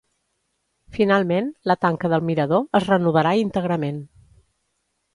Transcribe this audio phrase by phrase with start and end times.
[0.95, 4.05] Finalment, la tanca del mirador es renovarà íntegrament.